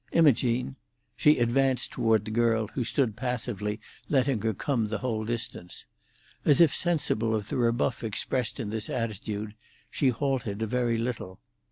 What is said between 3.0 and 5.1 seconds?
passively letting her come the